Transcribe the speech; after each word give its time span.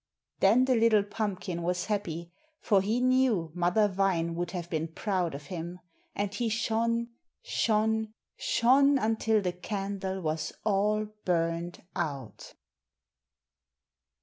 Then 0.39 0.65
the 0.65 0.73
little 0.73 1.03
pumpkin 1.03 1.61
was 1.61 1.85
happy, 1.85 2.31
for 2.59 2.81
he 2.81 2.99
knew 2.99 3.51
Mother 3.53 3.87
Vine 3.87 4.33
would 4.33 4.49
have 4.49 4.67
been 4.67 4.87
proud 4.87 5.35
of 5.35 5.45
him, 5.53 5.79
and 6.15 6.33
he 6.33 6.49
shone 6.49 7.09
shone 7.43 8.11
SHONE, 8.35 8.97
until 8.97 9.43
the 9.43 9.53
candle 9.53 10.19
was 10.21 10.53
all 10.63 11.05
burned 11.23 11.83
out. 11.95 12.55